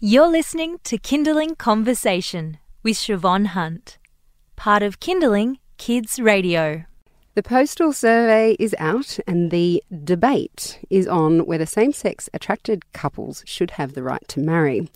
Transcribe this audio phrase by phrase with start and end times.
[0.00, 3.98] You're listening to Kindling Conversation with Siobhan Hunt,
[4.54, 6.84] part of Kindling Kids Radio.
[7.34, 13.42] The postal survey is out, and the debate is on whether same sex attracted couples
[13.44, 14.88] should have the right to marry.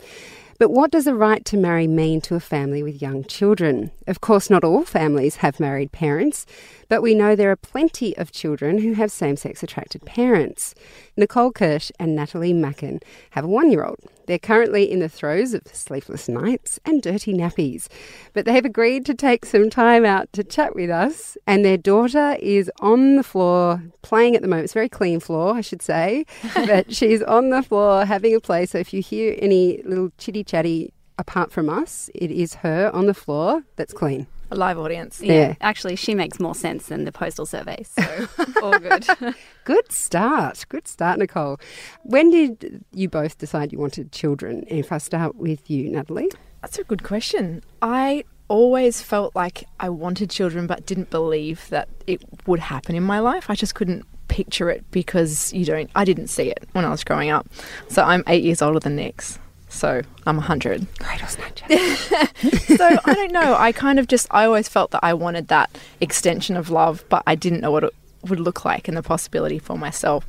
[0.60, 3.90] But what does a right to marry mean to a family with young children?
[4.06, 6.46] Of course, not all families have married parents,
[6.92, 10.74] but we know there are plenty of children who have same sex attracted parents.
[11.16, 13.98] Nicole Kirsch and Natalie Macken have a one year old.
[14.26, 17.88] They're currently in the throes of sleepless nights and dirty nappies,
[18.34, 21.38] but they have agreed to take some time out to chat with us.
[21.46, 24.64] And their daughter is on the floor playing at the moment.
[24.64, 28.40] It's a very clean floor, I should say, but she's on the floor having a
[28.40, 28.66] play.
[28.66, 33.06] So if you hear any little chitty chatty apart from us, it is her on
[33.06, 34.26] the floor that's clean.
[34.52, 35.22] A live audience.
[35.22, 35.32] Yeah.
[35.32, 35.54] Yeah.
[35.62, 37.84] Actually, she makes more sense than the postal survey.
[37.84, 38.28] So
[38.62, 39.06] all good.
[39.64, 40.66] Good start.
[40.68, 41.58] Good start, Nicole.
[42.02, 44.64] When did you both decide you wanted children?
[44.68, 46.28] If I start with you, Natalie.
[46.60, 47.62] That's a good question.
[47.80, 53.02] I always felt like I wanted children but didn't believe that it would happen in
[53.04, 53.48] my life.
[53.48, 57.04] I just couldn't picture it because you don't I didn't see it when I was
[57.04, 57.48] growing up.
[57.88, 59.38] So I'm 8 years older than Nix.
[59.72, 60.86] So I'm 100.
[61.00, 61.66] Cradle snatcher.
[62.76, 63.56] so I don't know.
[63.58, 67.22] I kind of just I always felt that I wanted that extension of love, but
[67.26, 67.94] I didn't know what it
[68.28, 70.26] would look like and the possibility for myself.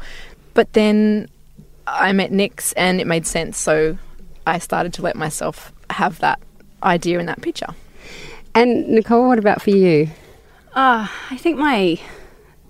[0.53, 1.29] But then
[1.85, 3.97] I met Nix and it made sense, so
[4.47, 6.39] I started to let myself have that
[6.81, 7.75] idea in that picture.
[8.55, 10.09] And Nicole, what about for you?
[10.73, 11.99] Uh, I think my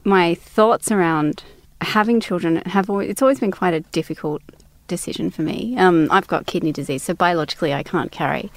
[0.04, 1.44] my thoughts around
[1.82, 4.42] having children have always, it's always been quite a difficult
[4.88, 5.76] decision for me.
[5.78, 8.52] Um, I've got kidney disease, so biologically I can't carry.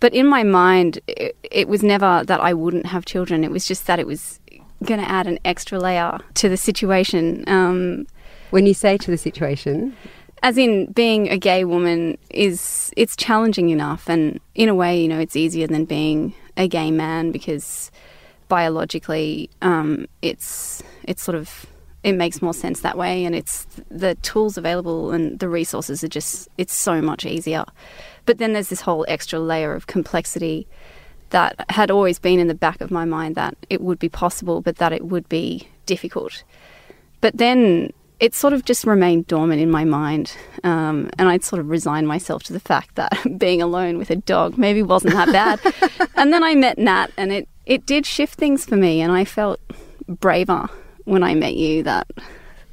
[0.00, 3.44] But in my mind, it, it was never that I wouldn't have children.
[3.44, 4.40] It was just that it was
[4.84, 7.44] going to add an extra layer to the situation.
[7.46, 8.06] Um,
[8.50, 9.96] When you say to the situation,
[10.42, 15.08] as in being a gay woman is it's challenging enough and in a way you
[15.08, 17.90] know it's easier than being a gay man because
[18.48, 21.66] biologically um, it's it's sort of
[22.02, 26.08] it makes more sense that way and it's the tools available and the resources are
[26.08, 27.64] just it's so much easier
[28.26, 30.66] but then there's this whole extra layer of complexity
[31.30, 34.60] that had always been in the back of my mind that it would be possible
[34.60, 36.44] but that it would be difficult
[37.20, 37.92] but then
[38.22, 40.36] it sort of just remained dormant in my mind.
[40.62, 44.16] Um, and I'd sort of resigned myself to the fact that being alone with a
[44.16, 46.08] dog maybe wasn't that bad.
[46.14, 49.00] and then I met Nat, and it, it did shift things for me.
[49.00, 49.58] And I felt
[50.06, 50.68] braver
[51.04, 52.08] when I met you that,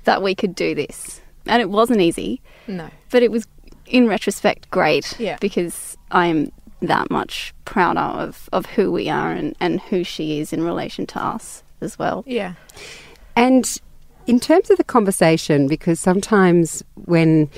[0.05, 1.21] that we could do this.
[1.45, 2.89] And it wasn't easy, No.
[3.11, 3.47] but it was,
[3.85, 5.37] in retrospect, great Yeah.
[5.41, 6.51] because I'm
[6.81, 11.05] that much prouder of, of who we are and, and who she is in relation
[11.07, 12.23] to us as well.
[12.27, 12.53] Yeah.
[13.35, 13.79] and
[14.27, 17.49] in terms of the conversation, because sometimes when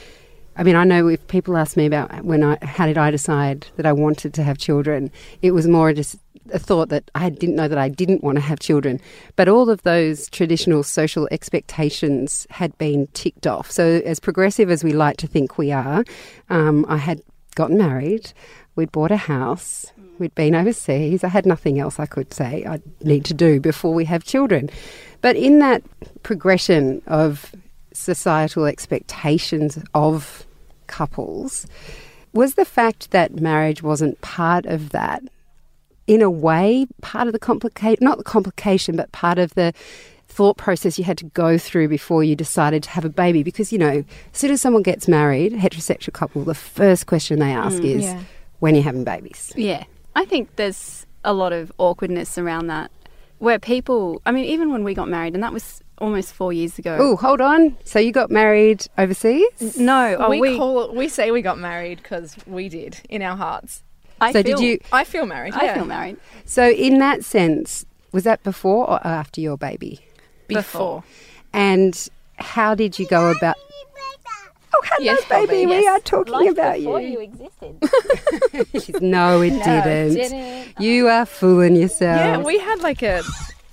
[0.56, 3.68] I mean, I know if people ask me about when I how did I decide
[3.78, 5.12] that I wanted to have children,
[5.42, 6.18] it was more just
[6.52, 9.00] a thought that I didn't know that I didn't want to have children.
[9.36, 13.70] But all of those traditional social expectations had been ticked off.
[13.72, 16.04] So, as progressive as we like to think we are,
[16.50, 17.22] um, I had
[17.56, 18.34] gotten married,
[18.76, 21.24] we'd bought a house, we'd been overseas.
[21.24, 24.70] I had nothing else I could say I need to do before we have children.
[25.22, 25.84] But in that
[26.24, 27.54] progression of
[27.94, 30.46] societal expectations of
[30.88, 31.68] couples,
[32.34, 35.24] was the fact that marriage wasn't part of that,
[36.12, 39.74] in a way, part of the complicate not the complication, but part of the
[40.28, 43.44] thought process you had to go through before you decided to have a baby?
[43.44, 47.40] Because, you know, as soon as someone gets married, a heterosexual couple, the first question
[47.40, 48.22] they ask mm, is, yeah.
[48.60, 49.54] when are you having babies?
[49.56, 49.86] Yeah.
[50.14, 52.92] I think there's a lot of awkwardness around that
[53.40, 56.78] where people, I mean, even when we got married, and that was almost four years
[56.78, 56.98] ago.
[57.00, 57.78] Oh, hold on.
[57.86, 59.78] So you got married overseas?
[59.78, 63.38] No, oh, we, we, call we say we got married because we did in our
[63.38, 63.84] hearts.
[64.22, 65.54] I So did you- I feel married.
[65.56, 65.74] I yeah.
[65.76, 66.18] feel married.
[66.46, 70.00] So in that sense, was that before or after your baby?
[70.48, 71.04] before.
[71.54, 73.56] And how did you go about?
[74.74, 75.66] Oh, hello, Yes, baby.
[75.66, 76.86] Bobby, We are talking about you.
[76.88, 79.02] Before you existed.
[79.02, 80.14] No, it didn't.
[80.16, 80.80] didn't.
[80.80, 82.20] You are fooling yourself.
[82.20, 83.22] Yeah, we had like a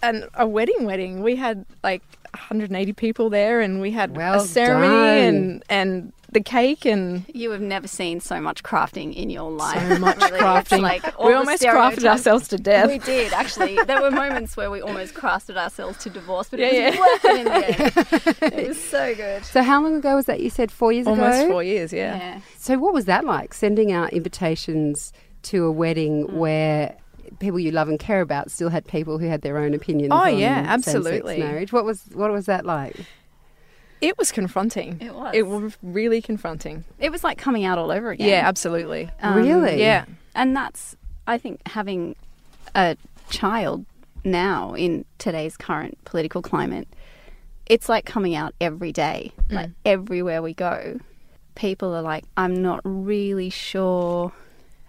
[0.03, 1.23] an, a wedding wedding.
[1.23, 2.03] We had like
[2.35, 5.35] 180 people there, and we had Well a ceremony done.
[5.35, 9.81] and and the cake and You have never seen so much crafting in your life.
[9.89, 10.83] so much Really, crafting.
[10.83, 12.89] like we almost crafted ourselves to death.
[12.89, 13.79] We did actually.
[13.87, 17.25] There were moments where we almost crafted ourselves to divorce, but Yeah, it was worth
[17.25, 18.53] it in the end.
[18.61, 19.45] It was so good.
[19.47, 20.41] So how long ago was that?
[20.41, 21.15] You said four years ago?
[21.23, 22.17] Almost four years, yeah.
[22.17, 22.41] Yeah.
[22.59, 23.55] So what was that like?
[23.55, 25.13] Sending out invitations
[25.45, 26.33] to a wedding Mm.
[26.35, 26.97] where
[27.39, 30.13] people you love and care about still had people who had their own opinions.
[30.13, 31.39] Oh, on yeah, absolutely.
[31.39, 31.73] marriage.
[31.73, 32.97] What was what was that like?
[34.01, 34.99] It was confronting.
[35.01, 35.35] It was.
[35.35, 36.85] It was really confronting.
[36.99, 38.29] It was like coming out all over again.
[38.29, 39.11] Yeah, absolutely.
[39.21, 39.81] Um, Really?
[39.81, 40.05] Yeah.
[40.35, 40.97] And that's,
[41.27, 42.15] I think, having
[42.75, 42.97] a
[43.29, 43.85] child
[44.25, 46.87] now in today's current political climate,
[47.67, 49.33] it's like coming out every day.
[49.51, 51.01] Like everywhere we go,
[51.57, 54.33] people are like, I'm not really sure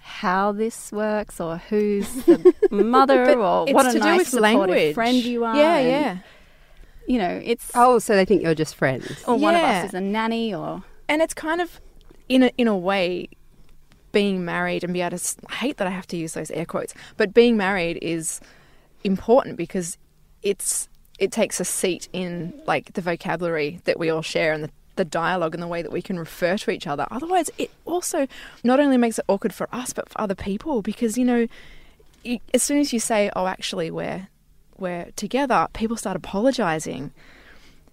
[0.10, 4.60] how this works or who's the mother or what a to do nice with supportive
[4.70, 4.94] language.
[4.96, 5.56] friend you are.
[5.56, 6.18] Yeah, and, yeah.
[7.08, 9.24] You know, it's Oh, so they think you're just friends.
[9.28, 11.80] or one of us is a nanny or and it's kind of
[12.28, 13.30] in a, in a way
[14.12, 16.52] being married and be able to s- I hate that I have to use those
[16.52, 18.42] air quotes but being married is
[19.04, 19.98] important because
[20.44, 20.90] it's
[21.20, 24.70] it takes a seat in like the vocabulary that we all share and the,
[25.00, 28.28] the dialogue and the way that we can refer to each other otherwise it also
[28.64, 31.48] not only makes it awkward for us but for other people because you know
[32.24, 34.28] you, as soon as you say oh actually we're
[34.78, 37.12] we're together people start apologizing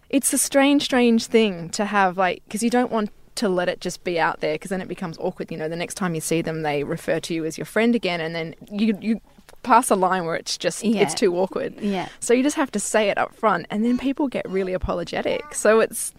[0.08, 3.80] it's a strange, strange thing to have, like, because you don't want to let it
[3.80, 5.50] just be out there, because then it becomes awkward.
[5.50, 7.92] You know, the next time you see them, they refer to you as your friend
[7.96, 9.20] again, and then you you
[9.64, 11.02] pass a line where it's just Yeah.
[11.02, 11.74] it's too awkward.
[11.80, 12.08] yeah.
[12.20, 15.54] So you just have to say it up front, and then people get really apologetic.
[15.54, 16.14] So it's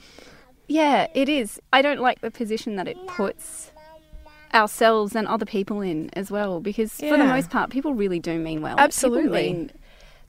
[0.67, 1.59] Yeah, it is.
[1.71, 3.71] I don't like the position that it puts
[4.53, 8.39] ourselves and other people in as well because for the most part people really do
[8.39, 8.75] mean well.
[8.77, 9.53] Absolutely.
[9.53, 9.71] Mean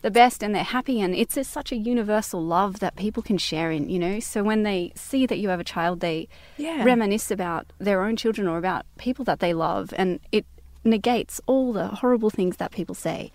[0.01, 3.37] the best and they're happy and it's a, such a universal love that people can
[3.37, 4.21] share in, you know.
[4.21, 8.17] So when they see that you have a child they yeah, reminisce about their own
[8.17, 10.47] children or about people that they love and it
[10.85, 13.33] negates all the horrible things that people say.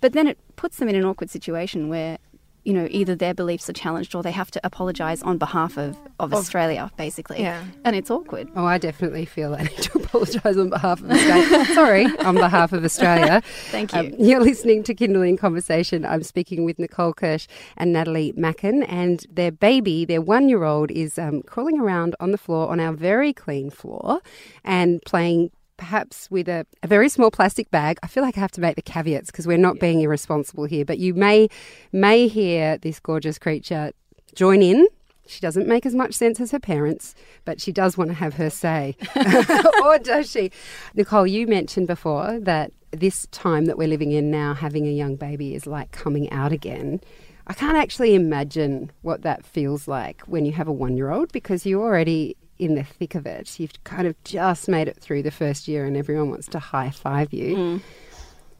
[0.00, 2.18] But then it puts them in an awkward situation where,
[2.64, 5.96] you know, either their beliefs are challenged or they have to apologise on behalf of,
[6.20, 7.40] of, Australia, basically.
[7.40, 7.64] Yeah.
[7.84, 8.48] And it's awkward.
[8.54, 11.64] Oh, I definitely feel I need to apologise on behalf of Australia.
[11.74, 13.42] Sorry, on behalf of Australia.
[13.70, 13.98] Thank you.
[13.98, 16.04] Um, you're listening to Kindling Conversation.
[16.04, 20.92] I'm speaking with Nicole Kirsch and Natalie Macken, and their baby, their one year old,
[20.92, 24.20] is um, crawling around on the floor on our very clean floor
[24.64, 25.50] and playing.
[25.76, 27.98] Perhaps with a, a very small plastic bag.
[28.02, 30.84] I feel like I have to make the caveats because we're not being irresponsible here.
[30.84, 31.48] But you may
[31.92, 33.92] may hear this gorgeous creature
[34.34, 34.86] join in.
[35.26, 37.14] She doesn't make as much sense as her parents,
[37.44, 38.96] but she does want to have her say.
[39.84, 40.50] or does she?
[40.94, 45.16] Nicole, you mentioned before that this time that we're living in now, having a young
[45.16, 47.00] baby is like coming out again.
[47.46, 51.32] I can't actually imagine what that feels like when you have a one year old
[51.32, 53.58] because you're already in the thick of it.
[53.58, 56.90] You've kind of just made it through the first year and everyone wants to high
[56.90, 57.56] five you.
[57.56, 57.76] Hmm.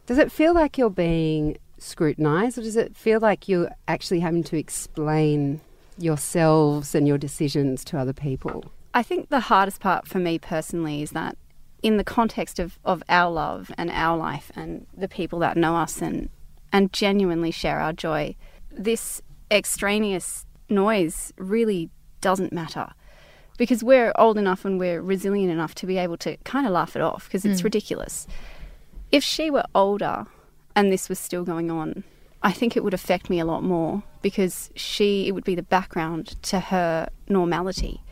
[0.07, 4.43] Does it feel like you're being scrutinized or does it feel like you're actually having
[4.43, 5.61] to explain
[5.99, 8.73] yourselves and your decisions to other people?
[8.93, 11.37] I think the hardest part for me personally is that
[11.81, 15.77] in the context of, of our love and our life and the people that know
[15.77, 16.29] us and,
[16.73, 18.35] and genuinely share our joy,
[18.69, 21.89] this extraneous noise really
[22.21, 22.89] doesn't matter
[23.63, 26.97] because we're old enough and we're resilient enough to be able to kind of laugh
[26.97, 27.65] it off because it's mm.
[27.65, 28.27] ridiculous.
[29.13, 30.27] If she were older
[30.75, 32.03] and this was still going on,
[32.43, 35.63] I think it would affect me a lot more because she, it would be the
[35.63, 38.03] background to her normality.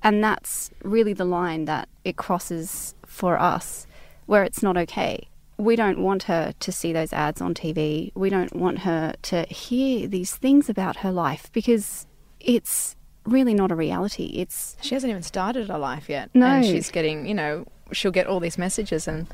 [0.00, 3.88] And that's really the line that it crosses for us
[4.26, 5.26] where it's not okay.
[5.56, 8.12] We don't want her to see those ads on TV.
[8.14, 12.06] We don't want her to hear these things about her life because
[12.38, 14.26] it's really not a reality.
[14.36, 16.30] It's she hasn't even started her life yet.
[16.34, 16.46] No.
[16.46, 19.26] and she's getting you know she'll get all these messages, and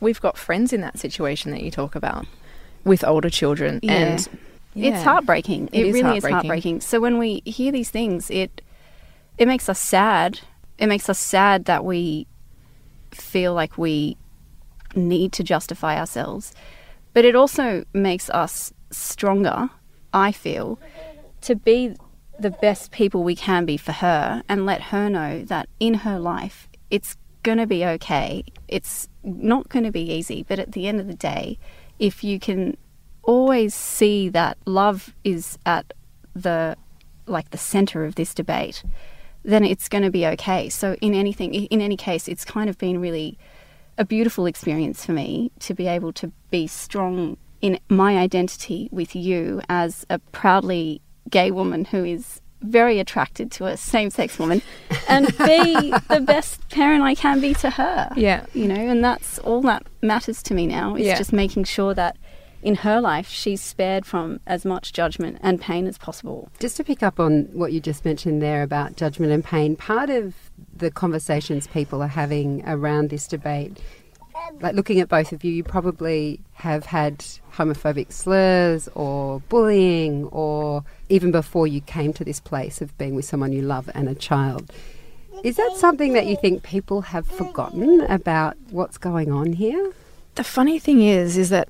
[0.00, 2.26] we've got friends in that situation that you talk about
[2.84, 3.92] with older children, Yeah.
[3.92, 4.28] and
[4.74, 5.68] It's heartbreaking.
[5.72, 6.26] It It, is really heartbreaking.
[6.28, 6.80] is heartbreaking.
[6.80, 8.60] So when we hear these things, it
[9.38, 10.40] it makes us sad.
[10.78, 12.26] It makes us sad that we
[13.12, 14.16] feel like we
[14.94, 16.52] need to justify ourselves.
[17.14, 19.68] But it also makes us stronger,
[20.12, 20.78] I feel,
[21.42, 21.94] to be
[22.38, 26.18] the best people we can be for her and let her know that in her
[26.18, 28.44] life it's going to be okay.
[28.68, 31.58] It's not going to be easy, but at the end of the day,
[31.98, 32.76] if you can
[33.22, 35.92] always see that love is at
[36.34, 36.76] the
[37.26, 38.82] like the center of this debate,
[39.44, 40.68] then it's going to be okay.
[40.68, 43.38] So in anything in any case, it's kind of been really
[43.98, 49.14] a beautiful experience for me to be able to be strong in my identity with
[49.14, 51.00] you as a proudly
[51.32, 54.62] gay woman who is very attracted to a same sex woman
[55.08, 58.08] and be the best parent I can be to her.
[58.16, 58.46] Yeah.
[58.54, 61.18] You know, and that's all that matters to me now is Yeah.
[61.18, 62.16] just making sure that
[62.62, 66.48] in her life she's spared from as much judgment and pain as possible.
[66.60, 70.08] Just to pick up on what you just mentioned there about judgment and pain, part
[70.10, 70.34] of
[70.72, 73.80] the conversations people are having around this debate
[74.60, 77.18] like looking at both of you, you probably have had
[77.54, 83.24] homophobic slurs or bullying, or even before you came to this place of being with
[83.24, 84.70] someone you love and a child.
[85.42, 89.92] Is that something that you think people have forgotten about what's going on here?
[90.36, 91.68] The funny thing is, is that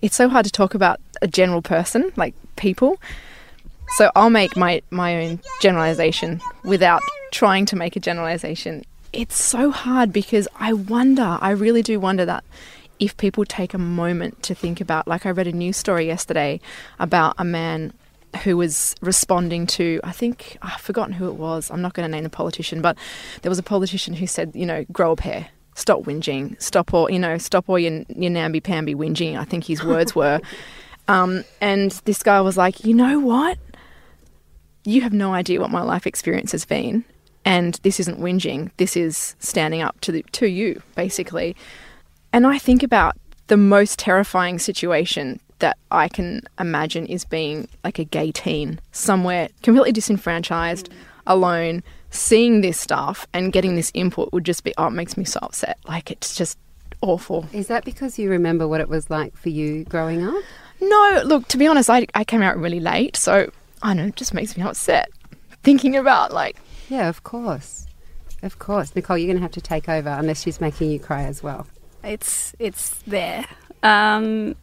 [0.00, 3.00] it's so hard to talk about a general person, like people.
[3.96, 8.84] So I'll make my, my own generalization without trying to make a generalization.
[9.12, 12.44] It's so hard because I wonder, I really do wonder that
[12.98, 16.60] if people take a moment to think about, like I read a news story yesterday
[16.98, 17.92] about a man
[18.42, 21.70] who was responding to, I think, I've forgotten who it was.
[21.70, 22.96] I'm not going to name the politician, but
[23.42, 27.10] there was a politician who said, you know, grow a pair, stop whinging, stop all,
[27.10, 29.38] you know, stop all your, your namby pamby whinging.
[29.38, 30.40] I think his words were.
[31.10, 33.56] Um, and this guy was like, you know what?
[34.84, 37.02] You have no idea what my life experience has been.
[37.48, 38.70] And this isn't whinging.
[38.76, 41.56] This is standing up to the, to you, basically.
[42.30, 47.98] And I think about the most terrifying situation that I can imagine is being like
[47.98, 50.90] a gay teen somewhere completely disenfranchised,
[51.26, 55.24] alone, seeing this stuff and getting this input would just be, oh, it makes me
[55.24, 55.78] so upset.
[55.88, 56.58] Like, it's just
[57.00, 57.46] awful.
[57.54, 60.44] Is that because you remember what it was like for you growing up?
[60.82, 63.50] No, look, to be honest, I, I came out really late, so
[63.82, 65.08] I know it just makes me upset
[65.62, 66.58] thinking about like.
[66.88, 67.86] Yeah, of course.
[68.42, 68.94] Of course.
[68.94, 71.66] Nicole, you're going to have to take over unless she's making you cry as well.
[72.04, 73.44] It's it's there.
[73.82, 74.54] Um,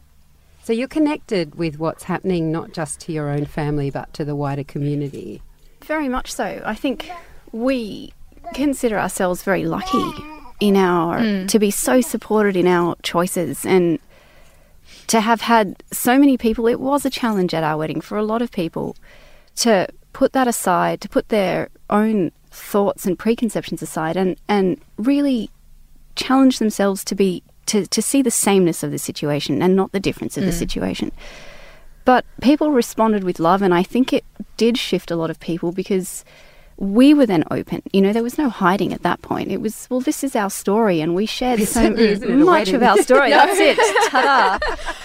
[0.62, 4.34] So you're connected with what's happening not just to your own family but to the
[4.34, 5.42] wider community.
[5.84, 6.60] Very much so.
[6.64, 7.08] I think
[7.52, 8.12] we
[8.54, 10.10] consider ourselves very lucky
[10.58, 13.98] in our to be so supported in our choices and
[15.06, 16.66] to have had so many people.
[16.66, 18.96] It was a challenge at our wedding for a lot of people
[19.56, 25.50] to put that aside, to put their own thoughts and preconceptions aside, and and really
[26.14, 30.00] challenge themselves to be to, to see the sameness of the situation and not the
[30.00, 30.58] difference of the mm.
[30.58, 31.12] situation.
[32.06, 34.24] But people responded with love, and I think it
[34.56, 36.24] did shift a lot of people because
[36.78, 37.82] we were then open.
[37.92, 39.50] You know, there was no hiding at that point.
[39.50, 42.44] It was, well, this is our story, and we shared so certainly isn't at a
[42.44, 43.30] much of our story.
[43.38, 44.10] That's it.
[44.10, 44.58] Ta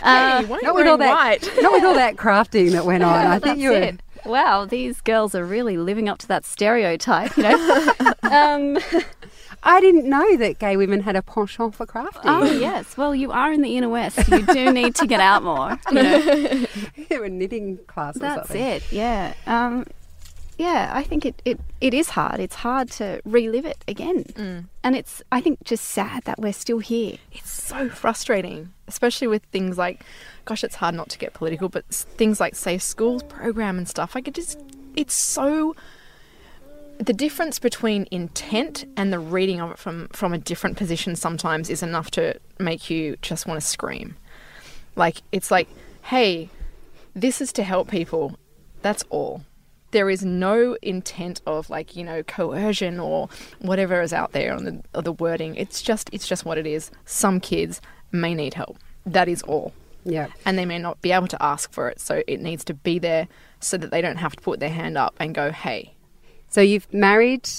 [0.03, 1.51] Hey, why are you Not with all that, white?
[1.61, 3.25] not with all that crafting that went on.
[3.25, 3.91] I think you were.
[4.25, 7.93] Wow, these girls are really living up to that stereotype, you know.
[8.23, 8.77] um,
[9.63, 12.21] I didn't know that gay women had a penchant for crafting.
[12.25, 14.27] oh yes, well you are in the inner west.
[14.29, 15.79] You do need to get out more.
[15.89, 16.65] You know,
[17.09, 18.21] they were knitting classes.
[18.21, 18.91] that's it.
[18.91, 19.85] Yeah, um,
[20.61, 20.91] yeah.
[20.93, 22.39] I think it, it it is hard.
[22.39, 24.65] It's hard to relive it again, mm.
[24.83, 27.17] and it's I think just sad that we're still here.
[27.31, 30.03] It's so frustrating, especially with things like,
[30.45, 31.85] gosh, it's hard not to get political, but
[32.19, 34.15] things like safe schools program and stuff.
[34.15, 34.59] Like it just,
[34.95, 35.75] it's so.
[36.99, 41.69] The difference between intent and the reading of it from from a different position sometimes
[41.69, 44.15] is enough to make you just want to scream.
[44.95, 45.67] Like it's like,
[46.03, 46.49] hey,
[47.15, 48.37] this is to help people.
[48.83, 49.41] That's all.
[49.91, 53.29] There is no intent of like you know coercion or
[53.59, 55.55] whatever is out there on the or the wording.
[55.55, 56.91] It's just it's just what it is.
[57.05, 57.81] Some kids
[58.11, 58.77] may need help.
[59.05, 60.27] That is all, Yeah.
[60.45, 61.99] and they may not be able to ask for it.
[61.99, 63.27] So it needs to be there
[63.59, 65.93] so that they don't have to put their hand up and go, "Hey,
[66.49, 67.49] So you've married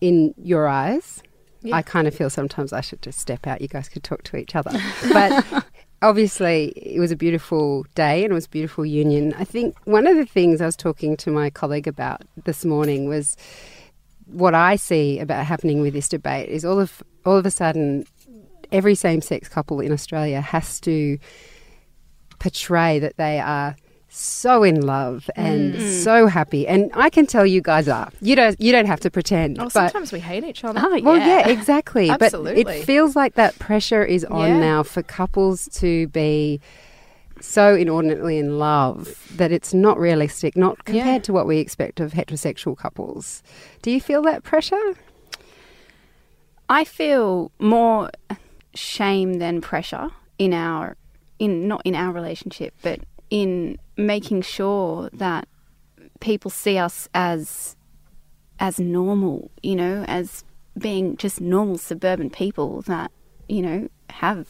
[0.00, 1.22] in your eyes.
[1.62, 1.76] Yeah.
[1.76, 3.62] I kind of feel sometimes I should just step out.
[3.62, 4.70] You guys could talk to each other.
[5.12, 5.64] But
[6.04, 9.34] obviously, it was a beautiful day and it was beautiful union.
[9.38, 13.08] I think one of the things I was talking to my colleague about this morning
[13.08, 13.36] was
[14.26, 18.06] what I see about happening with this debate is all of all of a sudden
[18.70, 21.18] every same-sex couple in Australia has to
[22.38, 23.74] portray that they are
[24.16, 26.02] so in love and mm.
[26.02, 29.10] so happy and I can tell you guys are you don't you don't have to
[29.10, 32.10] pretend oh, but sometimes we hate each other." Oh, well, yeah, exactly.
[32.10, 32.64] Absolutely.
[32.64, 34.58] But it feels like that pressure is on Yeah.
[34.58, 36.60] now for couples to be
[37.40, 41.18] so inordinately in love that it's not realistic, not compared Yeah.
[41.18, 43.42] to what we expect of heterosexual couples.
[43.82, 44.94] Do you feel that pressure?
[46.68, 48.10] I feel more
[48.74, 50.96] shame than pressure in our
[51.38, 55.48] in not in our relationship, but in making sure that
[56.20, 57.76] people see us as
[58.60, 60.44] as normal, you know, as
[60.78, 63.10] being just normal suburban people that,
[63.48, 64.48] you know, have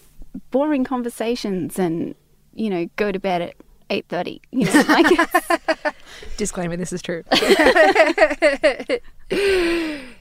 [0.50, 2.14] boring conversations and,
[2.54, 3.54] you know, go to bed at
[3.90, 4.40] eight thirty.
[4.50, 5.06] You know, like
[6.36, 7.22] Disclaimer: This is true.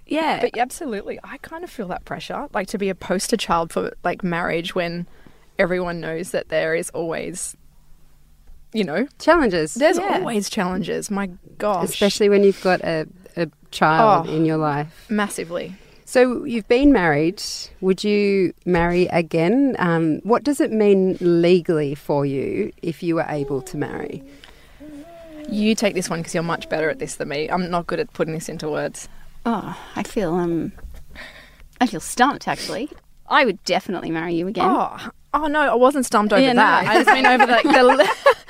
[0.06, 0.42] yeah.
[0.42, 3.94] But absolutely, I kind of feel that pressure, like to be a poster child for
[4.04, 5.08] like marriage when
[5.60, 7.56] everyone knows that there is always,
[8.74, 10.18] you know, Challenges, there's Yeah.
[10.20, 11.10] always challenges.
[11.12, 14.34] My gosh, especially when you've got a, a child Oh.
[14.36, 15.06] in your life.
[15.10, 15.76] massively.
[16.06, 17.42] So you've been married.
[17.82, 19.76] Would you marry again?
[19.80, 24.24] Um, what does it mean legally for you if you were able to marry?
[25.50, 27.50] You take this one because you're much better at this than me.
[27.50, 29.10] I'm not good at putting this into words.
[29.46, 30.72] Oh, I feel um,
[31.82, 32.48] I feel stumped.
[32.48, 32.90] Actually,
[33.28, 34.66] I would definitely marry you again.
[34.70, 36.62] Oh, oh no, I wasn't stumped over Yeah, no.
[36.62, 36.88] that.
[36.88, 38.10] I just mean over like the.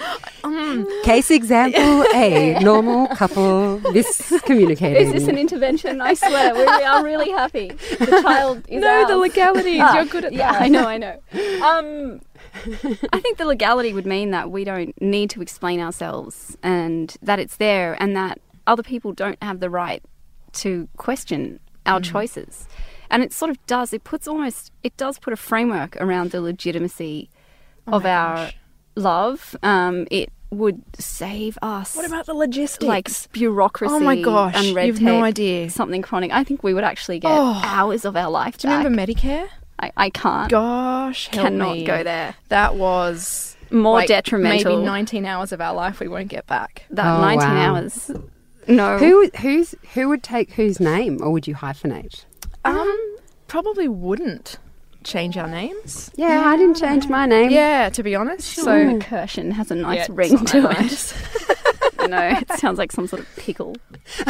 [1.04, 4.96] Case example A: normal couple miscommunicating.
[5.04, 6.02] Is this an intervention?
[6.02, 7.70] I swear, we are really happy.
[8.00, 9.22] The child is no, the ours.
[9.22, 9.80] legalities.
[9.82, 10.62] Ah, You're good at yeah, that.
[10.62, 11.20] I know, I know.
[11.66, 12.22] Um,
[13.12, 17.40] I think the legality would mean that we don't need to explain ourselves and that
[17.40, 20.04] it's there and that other people don't have the right
[20.54, 22.06] to question our Mm.
[22.12, 22.68] choices.
[23.10, 26.42] And it sort of does, it puts almost, it does put a framework around the
[26.42, 27.30] legitimacy
[27.88, 28.52] Oh of our
[28.96, 29.56] love.
[29.62, 31.96] Um, it would save us.
[31.96, 32.84] What about the logistics?
[32.88, 35.70] like bureaucracy Oh my gosh, and red you've tape, no idea.
[35.70, 36.32] something chronic.
[36.32, 37.62] I think we would actually get Oh.
[37.64, 38.84] hours of our life Do you back.
[38.86, 39.48] remember Medicare?
[39.80, 40.50] I, I can't.
[40.52, 41.84] Gosh, help cannot me.
[41.86, 42.36] go there.
[42.50, 44.76] That was More like, detrimental.
[44.78, 46.86] Maybe 19 hours of our life we won't get back.
[46.92, 47.76] That Oh, 19 wow.
[47.76, 48.12] hours.
[48.68, 48.98] No.
[48.98, 52.24] Who who's who would take whose name, or would you hyphenate?
[52.64, 53.18] Um,
[53.48, 54.58] probably wouldn't
[55.04, 56.12] change our names.
[56.16, 57.52] Yeah, I didn't change my name.
[57.52, 58.48] Yeah, to be honest.
[58.54, 60.78] So So Kirshen has a nice Yeah, ring to that it.
[60.82, 61.14] nice.
[62.08, 63.76] no, it sounds like some sort of pickle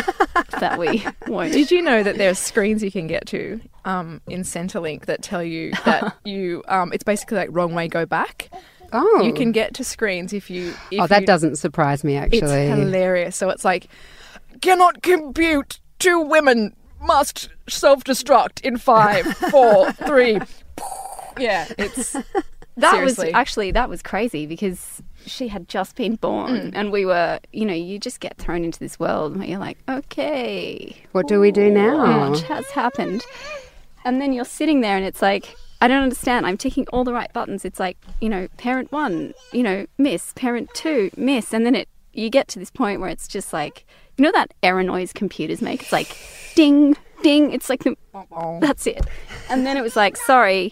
[0.60, 1.54] that we won't.
[1.54, 5.22] Did you know that there are screens you can get to um, in Centrelink that
[5.24, 8.50] tell you that you um, it's basically like wrong way go back.
[8.96, 10.76] Oh, You can get to screens if you.
[10.92, 12.38] If oh, that you- doesn't surprise me actually.
[12.40, 13.36] It's hilarious.
[13.36, 13.88] So it's like
[14.62, 15.80] cannot compute.
[16.00, 20.40] Two women must self-destruct in five, four, three.
[21.38, 22.16] Yeah, it's
[22.76, 23.28] That Seriously.
[23.28, 26.72] was actually that was crazy because she had just been born mm.
[26.74, 29.78] and we were, you know, you just get thrown into this world where you're like,
[29.88, 32.30] okay, What do we do now?
[32.30, 33.24] much has happened.
[34.06, 36.48] And then you're sitting there and it's like, I don't understand.
[36.48, 37.64] I'm ticking all the right buttons.
[37.64, 41.54] It's like, you know, parent one, you know, miss, parent two, miss.
[41.54, 43.86] And then it you get to this point where it's just like,
[44.18, 45.82] you know that error noise computers make?
[45.84, 46.18] It's like
[46.56, 47.52] ding, ding.
[47.52, 47.96] It's like the,
[48.62, 49.06] that's it.
[49.50, 50.72] And then it was like, sorry,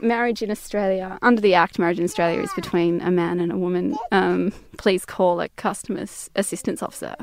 [0.00, 3.58] marriage in Australia, under the Act, marriage in Australia is between a man and a
[3.58, 3.96] woman.
[4.12, 6.04] Um, please call a customer
[6.36, 7.14] assistance officer.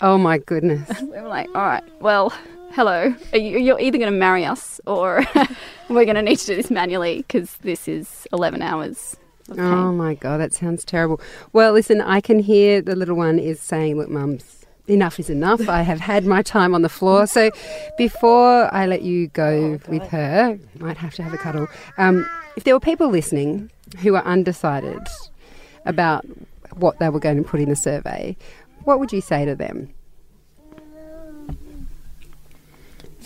[0.00, 0.88] Oh my goodness.
[1.02, 2.32] We were like, all right, well,
[2.72, 3.14] hello.
[3.32, 5.24] Are you, you're either going to marry us or
[5.88, 9.16] we're going to need to do this manually because this is 11 hours
[9.56, 9.60] pain.
[9.60, 11.20] Oh my god, that sounds terrible.
[11.52, 15.68] Well, listen, I can hear the little one is saying, "Look, mums, enough is enough.
[15.68, 17.50] I have had my time on the floor." So,
[17.96, 21.68] before I let you go with her, I might have to have a cuddle.
[21.98, 25.06] Um, if there were people listening who are undecided
[25.84, 26.24] about
[26.74, 28.36] what they were going to put in the survey,
[28.84, 29.92] what would you say to them?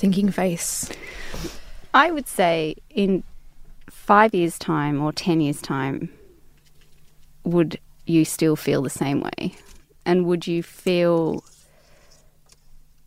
[0.02, 0.90] thinking face.
[1.94, 3.22] I would say in
[3.88, 6.12] five years' time or 10 years' time,
[7.44, 9.54] would you still feel the same way?
[10.04, 11.44] And would you feel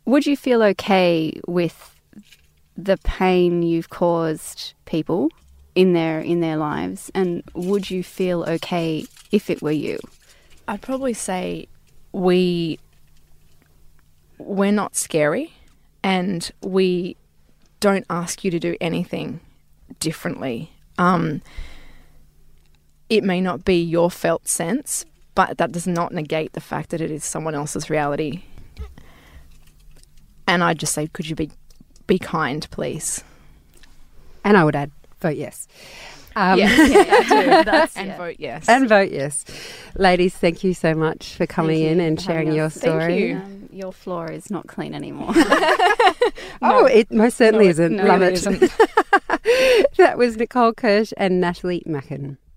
[0.04, 1.94] would you feel okay with
[2.76, 5.30] the pain you've caused people
[5.74, 9.98] in their in their lives and would you feel okay if it were you?
[10.68, 11.68] I'd probably say
[12.12, 12.78] we
[14.38, 15.52] we're not scary
[16.02, 17.16] and we
[17.80, 19.40] don't ask you to do anything
[20.00, 20.72] differently.
[20.98, 21.42] Um,
[23.08, 25.04] it may not be your felt sense,
[25.36, 28.42] but that does not negate the fact that it is someone else's reality.
[30.48, 31.50] And I'd just say, could you be
[32.08, 33.22] be kind, please?
[34.44, 35.66] And I would add, vote yes.
[36.36, 37.64] Um, yeah, yeah, that.
[37.66, 38.16] That's and yeah.
[38.16, 38.68] vote yes.
[38.68, 39.44] And vote yes.
[39.96, 42.76] Ladies, thank you so much for coming in and sharing your us.
[42.76, 43.28] Thank story.
[43.30, 43.36] you.
[43.36, 45.32] Um, your floor is not clean anymore.
[46.62, 47.96] Oh, it most certainly No, it- isn't.
[47.96, 48.32] no, Love it it.
[48.34, 48.72] isn't.
[49.98, 52.38] that was Nicole Kirsch and Natalie Macken.